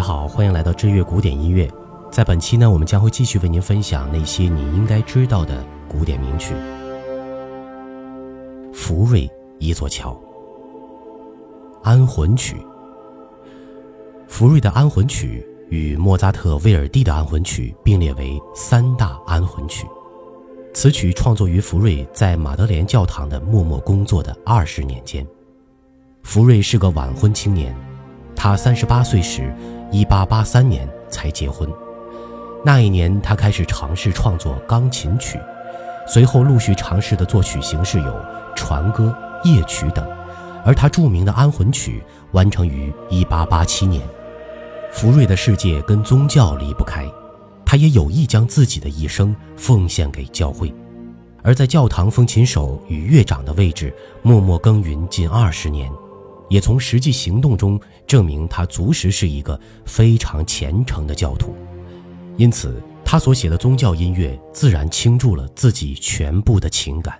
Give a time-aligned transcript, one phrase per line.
[0.00, 1.70] 大家好，欢迎来到知乐古典音乐。
[2.10, 6.54] 在本期呢，我们将会继续为您分享那些你应该知道的古典名曲。
[8.72, 10.18] 福瑞一座桥，
[11.82, 12.56] 安魂曲。
[14.26, 19.86] 福瑞的安魂曲与莫扎特、威尔第的安魂曲并列为三大安魂曲。
[20.72, 25.26] 此曲创作于福瑞在马德莲教堂的默默工作的二十年间。
[26.22, 27.76] 福瑞是个晚婚青年，
[28.34, 29.54] 他三十八岁时，
[29.90, 31.68] 一八八三年才结婚。
[32.64, 35.38] 那一年，他开始尝试创作钢琴曲，
[36.06, 40.06] 随后陆续尝试的作曲形式有船歌、夜曲等，
[40.64, 44.02] 而他著名的安魂曲完成于一八八七年。
[44.92, 47.06] 福瑞的世界跟宗教离不开。
[47.64, 50.74] 他也有意将自己的一生奉献给教会，
[51.40, 55.88] 而在教堂风琴手与乐长的位置默默耕耘近二十年，
[56.50, 61.54] 也从实际行动中证明他足实是一个非常虔诚的教徒。
[62.36, 67.18] 因此，他所写的宗教音乐自然倾注了自己全部的情感。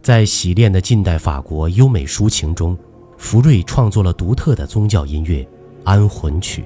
[0.00, 2.78] 在洗练的近代法国优美抒情中，
[3.18, 5.42] 福瑞创作了独特的宗教音乐
[5.82, 6.62] 《安魂曲》。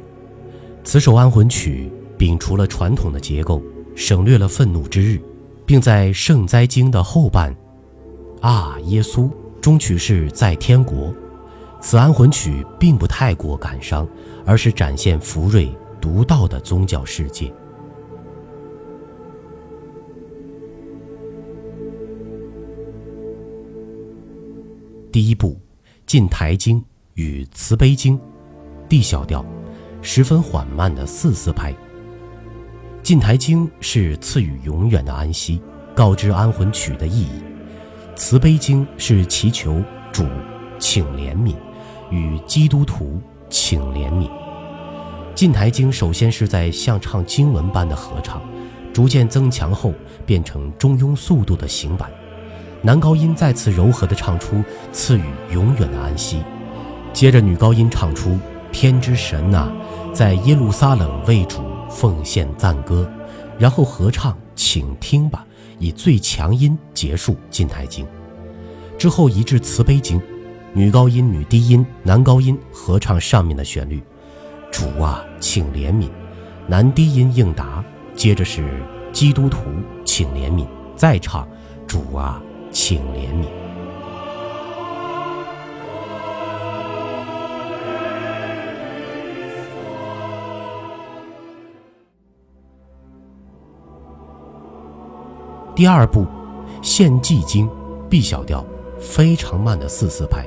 [0.85, 1.91] 此首安魂曲。
[2.19, 3.63] 摒除了传统的结构，
[3.95, 5.21] 省略了愤怒之日，
[5.67, 7.55] 并在圣哉经的后半，
[8.41, 11.15] 啊，耶稣中曲是在天国。
[11.81, 14.09] 此安魂曲并不太过感伤，
[14.45, 17.53] 而是展现福瑞独到的宗教世界。
[25.13, 25.59] 第一部，
[26.05, 28.21] 进台经与慈悲经
[28.89, 29.45] ，D 小调，
[30.03, 31.75] 十分缓慢的四四拍。
[33.03, 35.63] 进台经是赐予永远的安息，
[35.95, 37.41] 告知安魂曲的意义；
[38.17, 39.81] 慈悲经是祈求
[40.13, 40.27] 主
[40.79, 41.55] 请怜悯，
[42.11, 44.31] 与基督徒请怜悯。
[45.35, 48.41] 进台经首先是在像唱经文般的合唱，
[48.93, 49.93] 逐渐增强后
[50.25, 52.11] 变成中庸速度的行板，
[52.83, 56.43] 男高音再次柔和地唱出赐予永远的安息，
[57.13, 58.39] 接着女高音唱出
[58.73, 59.71] 天之神呐，
[60.13, 61.61] 在耶路撒冷为主。
[61.89, 63.09] 奉献赞歌，
[63.59, 65.47] 然后合唱，请听吧，
[65.79, 68.05] 以最强音结束进台经。
[68.99, 70.21] 之后移至慈悲经，
[70.77, 74.03] 女高音、女低音、男高音合唱上面的旋律。
[74.71, 76.11] 主啊，请怜悯，
[76.67, 77.83] 男低音应答。
[78.15, 79.61] 接着是基督徒，
[80.05, 81.49] 请怜悯，再唱
[81.87, 83.47] 主啊，请怜悯。
[95.75, 96.27] 第二部，
[96.83, 97.67] 献祭经
[98.11, 98.63] ，B 小调，
[99.01, 100.47] 非常慢的四四拍。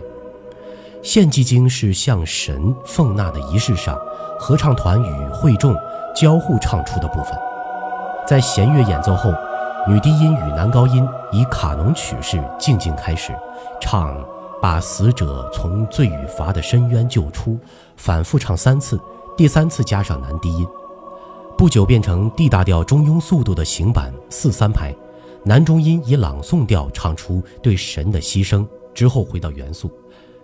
[1.02, 3.98] 献祭经是向神奉纳的仪式上，
[4.38, 5.74] 合唱团与会众
[6.14, 7.32] 交互唱出的部分。
[8.28, 9.34] 在弦乐演奏后，
[9.88, 13.34] 女低音与男高音以卡农曲式静静开始
[13.80, 14.14] 唱，
[14.62, 17.58] 把死者从罪与罚的深渊救出，
[17.96, 19.00] 反复唱三次，
[19.38, 20.68] 第三次加上男低音。
[21.58, 24.94] 不久变成 D 大调中庸速度的行板四三拍。
[25.46, 29.90] 男中音以朗诵调唱出对神的牺牲，之后回到原速，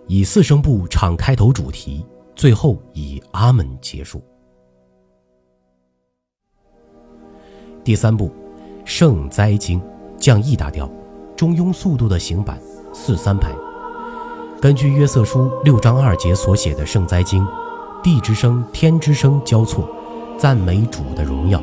[0.08, 2.06] 以四声部唱开头主题，
[2.36, 4.22] 最后以阿门结束。
[7.82, 8.30] 第三部，
[8.84, 9.82] 圣哉经
[10.16, 10.88] 降 E 大调，
[11.36, 12.60] 中庸速度的行板
[12.92, 13.50] 四三拍。
[14.60, 17.44] 根据约瑟书六章二节所写的圣哉经，
[18.00, 19.88] 地之声、天之声交错，
[20.38, 21.60] 赞美主的荣耀。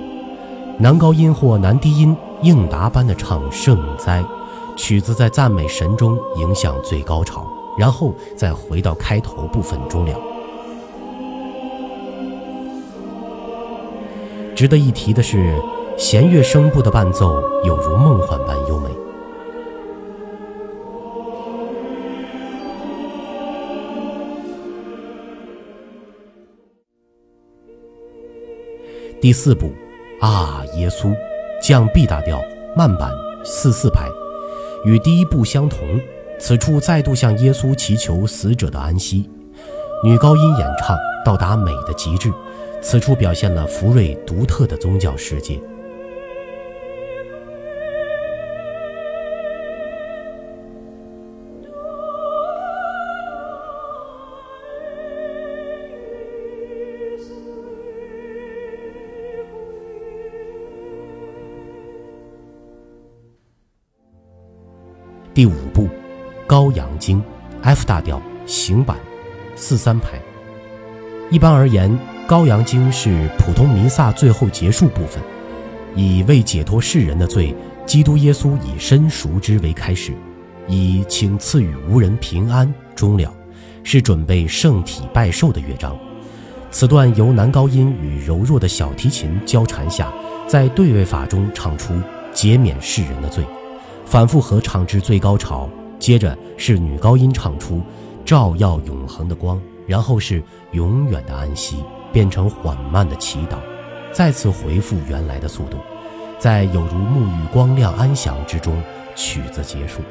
[0.77, 4.21] 男高音或男低音应答般的唱圣哉，
[4.75, 7.47] 曲子在赞美神中影响最高潮，
[7.77, 10.19] 然后再回到开头部分终了。
[14.55, 15.55] 值得一提的是，
[15.97, 18.89] 弦乐声部的伴奏有如梦幻般优美。
[29.21, 29.71] 第四部。
[30.21, 31.13] 啊，耶稣，
[31.61, 32.41] 降 B 大调，
[32.77, 33.11] 慢板
[33.43, 34.07] 四四拍，
[34.85, 35.79] 与第一部相同。
[36.45, 39.29] 此处再度向耶稣祈求死者的安息。
[40.03, 42.33] 女高音演唱到达美的极致，
[42.81, 45.57] 此处表现了福瑞独特的宗教世界。
[65.33, 65.87] 第五部，
[66.45, 67.23] 高阳经
[67.61, 68.97] ，F 大调，行板，
[69.55, 70.19] 四三拍。
[71.29, 71.97] 一般而言，
[72.27, 75.23] 羔羊经是普通弥撒最后结束部分，
[75.95, 77.55] 以为解脱世人的罪，
[77.85, 80.11] 基督耶稣以身赎之为开始，
[80.67, 83.33] 以请赐予无人平安终了，
[83.83, 85.97] 是准备圣体拜寿的乐章。
[86.71, 90.11] 此段由男高音与柔弱的小提琴交缠下，
[90.45, 91.93] 在对位法中唱出
[92.33, 93.45] 减免世人的罪，
[94.05, 95.69] 反复合唱至最高潮。
[96.03, 97.81] 接着是女高音唱出
[98.25, 99.57] 照耀永恒的光，
[99.87, 101.77] 然后是永远的安息，
[102.11, 103.55] 变成缓慢的祈祷，
[104.11, 105.77] 再次回复原来的速度，
[106.37, 108.83] 在有如沐浴光亮安详之中，
[109.15, 110.01] 曲子结束。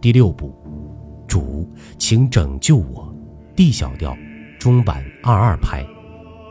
[0.00, 0.52] 第六步，
[1.28, 3.14] 主，请拯救我
[3.54, 4.16] ，D 小调，
[4.66, 5.86] 中板二二拍，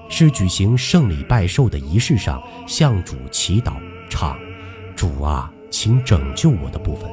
[0.07, 3.73] 是举行圣礼拜寿的仪式上向主祈祷
[4.09, 4.39] 唱
[4.95, 7.11] “主啊，请拯救我”的部分。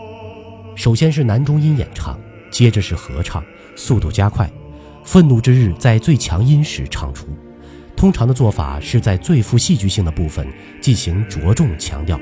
[0.77, 2.17] 首先是男中音演唱，
[2.53, 3.43] 接着是合唱，
[3.75, 4.49] 速度加快。
[5.03, 7.27] 愤怒之日在最强音时唱出。
[7.97, 10.47] 通常的做法是在最富戏剧性的部分
[10.81, 12.17] 进行着重强调。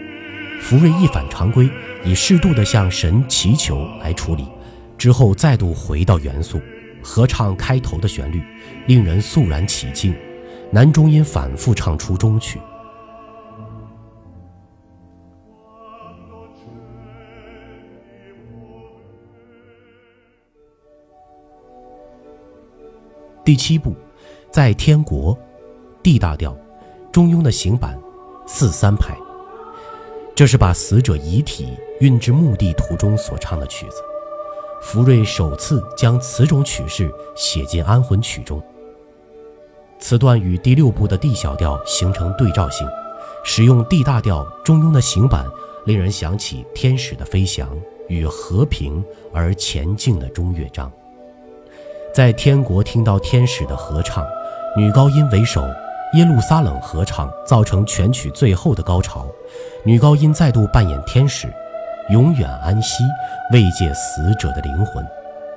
[0.59, 1.69] 福瑞一反常规，
[2.03, 4.49] 以适度的向神祈求来处理，
[4.97, 6.59] 之后再度回到元素，
[7.02, 8.43] 合唱开头的旋律，
[8.87, 10.14] 令人肃然起敬。
[10.73, 12.61] 男中音反复唱出中曲。
[23.44, 23.97] 第七步，
[24.52, 25.37] 在天国
[26.05, 26.56] ，D 大调，
[27.11, 27.99] 中庸的行板，
[28.47, 29.17] 四三拍。
[30.37, 33.97] 这是把死者遗体运至墓地途中所唱的曲子。
[34.81, 38.62] 福瑞首次将此种曲式写进安魂曲中。
[39.99, 42.88] 此段与第六部的 D 小调形成对照性，
[43.44, 45.47] 使用 D 大调中庸的行板，
[45.85, 47.69] 令人想起天使的飞翔
[48.09, 50.91] 与和平而前进的中乐章。
[52.12, 54.26] 在天国听到天使的合唱，
[54.76, 55.62] 女高音为首。
[56.15, 59.29] 耶路撒冷合唱造成全曲最后的高潮，
[59.85, 61.47] 女高音再度扮演天使，
[62.11, 63.03] 永远安息，
[63.53, 65.07] 慰藉死者的灵魂。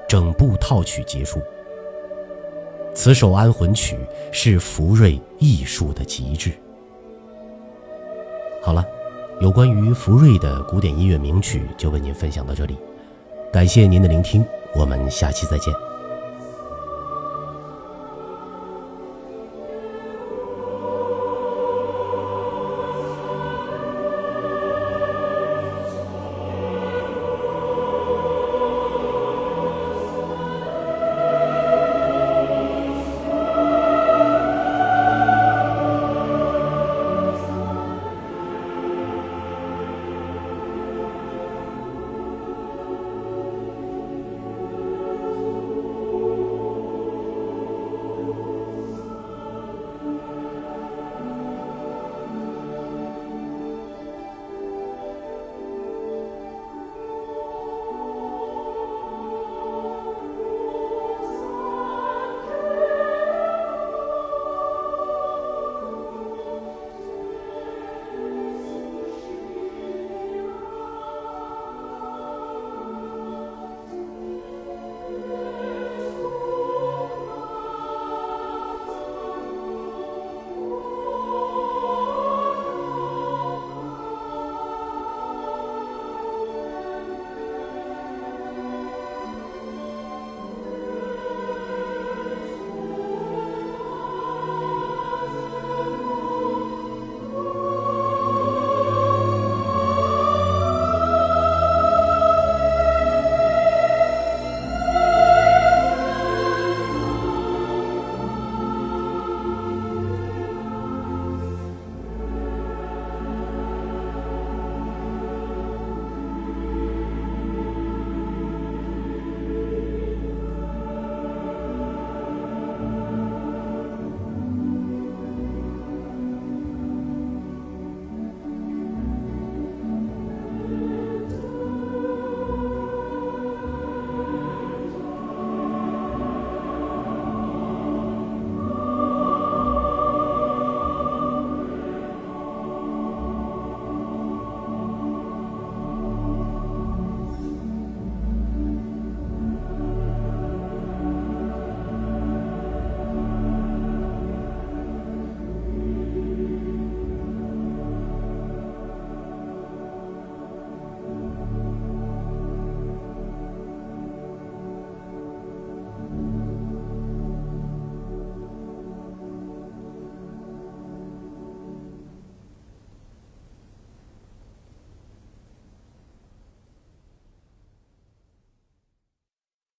[0.08, 1.42] 整部套曲结束。
[2.94, 3.98] 此首安魂曲
[4.32, 6.52] 是福瑞艺术的极致。
[8.62, 8.86] 好了，
[9.40, 12.78] 有关于福瑞的古典音乐名曲就为您分享到这里，
[13.52, 14.46] 感谢您的聆听，
[14.76, 15.74] 我们下期再见。